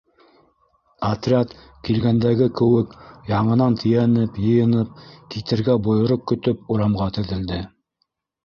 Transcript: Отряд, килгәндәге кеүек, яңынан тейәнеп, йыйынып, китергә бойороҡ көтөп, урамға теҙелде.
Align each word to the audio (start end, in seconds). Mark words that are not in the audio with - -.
Отряд, 1.09 1.51
килгәндәге 1.89 2.47
кеүек, 2.61 2.95
яңынан 3.33 3.77
тейәнеп, 3.83 4.41
йыйынып, 4.47 5.05
китергә 5.37 5.77
бойороҡ 5.89 6.25
көтөп, 6.33 6.65
урамға 6.77 7.11
теҙелде. 7.21 7.63